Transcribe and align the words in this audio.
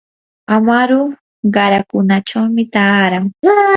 amaru 0.55 0.99
qarakunachawmi 1.53 2.63
taaran. 2.73 3.25